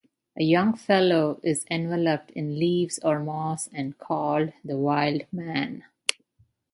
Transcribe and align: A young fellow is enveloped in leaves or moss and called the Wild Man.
A 0.35 0.41
young 0.41 0.75
fellow 0.75 1.39
is 1.43 1.63
enveloped 1.69 2.31
in 2.31 2.57
leaves 2.57 2.97
or 3.03 3.19
moss 3.19 3.67
and 3.71 3.99
called 3.99 4.51
the 4.65 4.75
Wild 4.75 5.31
Man. 5.31 5.83